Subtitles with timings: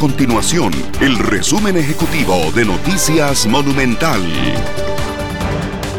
[0.00, 4.22] continuación el resumen ejecutivo de Noticias Monumental.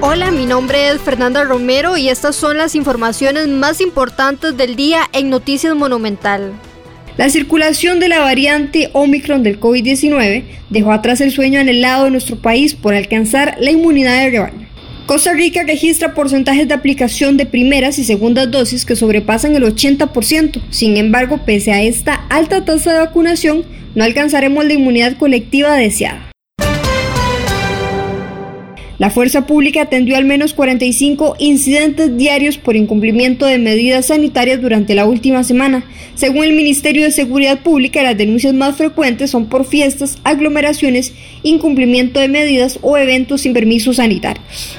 [0.00, 5.02] Hola, mi nombre es Fernanda Romero y estas son las informaciones más importantes del día
[5.12, 6.54] en Noticias Monumental.
[7.18, 12.36] La circulación de la variante Omicron del COVID-19 dejó atrás el sueño anhelado de nuestro
[12.36, 14.59] país por alcanzar la inmunidad de rebaño.
[15.10, 20.62] Costa Rica registra porcentajes de aplicación de primeras y segundas dosis que sobrepasan el 80%.
[20.70, 23.64] Sin embargo, pese a esta alta tasa de vacunación,
[23.96, 26.30] no alcanzaremos la inmunidad colectiva deseada.
[28.98, 34.94] La fuerza pública atendió al menos 45 incidentes diarios por incumplimiento de medidas sanitarias durante
[34.94, 35.82] la última semana.
[36.14, 42.20] Según el Ministerio de Seguridad Pública, las denuncias más frecuentes son por fiestas, aglomeraciones, incumplimiento
[42.20, 44.78] de medidas o eventos sin permisos sanitarios.